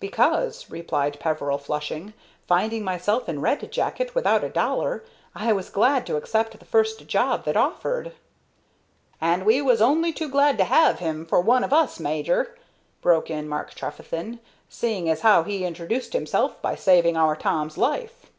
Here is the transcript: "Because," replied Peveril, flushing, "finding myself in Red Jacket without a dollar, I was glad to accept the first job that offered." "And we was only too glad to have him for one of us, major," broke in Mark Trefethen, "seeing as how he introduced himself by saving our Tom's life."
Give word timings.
"Because," 0.00 0.70
replied 0.70 1.20
Peveril, 1.20 1.58
flushing, 1.58 2.14
"finding 2.48 2.84
myself 2.84 3.28
in 3.28 3.42
Red 3.42 3.70
Jacket 3.70 4.14
without 4.14 4.42
a 4.42 4.48
dollar, 4.48 5.04
I 5.34 5.52
was 5.52 5.68
glad 5.68 6.06
to 6.06 6.16
accept 6.16 6.58
the 6.58 6.64
first 6.64 7.06
job 7.06 7.44
that 7.44 7.54
offered." 7.54 8.12
"And 9.20 9.44
we 9.44 9.60
was 9.60 9.82
only 9.82 10.10
too 10.10 10.30
glad 10.30 10.56
to 10.56 10.64
have 10.64 11.00
him 11.00 11.26
for 11.26 11.38
one 11.42 11.62
of 11.64 11.74
us, 11.74 12.00
major," 12.00 12.56
broke 13.02 13.28
in 13.28 13.46
Mark 13.46 13.74
Trefethen, 13.74 14.40
"seeing 14.70 15.10
as 15.10 15.20
how 15.20 15.42
he 15.42 15.66
introduced 15.66 16.14
himself 16.14 16.62
by 16.62 16.76
saving 16.76 17.18
our 17.18 17.36
Tom's 17.36 17.76
life." 17.76 18.30